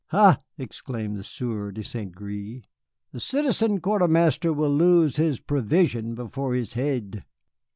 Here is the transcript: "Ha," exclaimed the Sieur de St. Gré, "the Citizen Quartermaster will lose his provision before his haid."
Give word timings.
"Ha," 0.07 0.41
exclaimed 0.57 1.15
the 1.15 1.23
Sieur 1.23 1.69
de 1.71 1.83
St. 1.83 2.11
Gré, 2.15 2.63
"the 3.11 3.19
Citizen 3.19 3.79
Quartermaster 3.79 4.51
will 4.51 4.73
lose 4.75 5.17
his 5.17 5.39
provision 5.39 6.15
before 6.15 6.55
his 6.55 6.73
haid." 6.73 7.23